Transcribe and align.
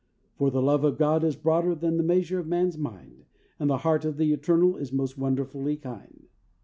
"For 0.35 0.49
the 0.49 0.63
love 0.63 0.83
of 0.83 0.97
God 0.97 1.23
is 1.23 1.35
broader 1.35 1.75
Than 1.75 1.97
the 1.97 2.01
measure 2.03 2.39
of 2.39 2.47
man's 2.47 2.75
mind, 2.75 3.25
And 3.59 3.69
the 3.69 3.77
heart 3.85 4.03
of 4.03 4.17
the 4.17 4.33
Eternal 4.33 4.77
Is 4.77 4.91
most 4.91 5.15
wonderfully 5.15 5.77
kind." 5.77 6.27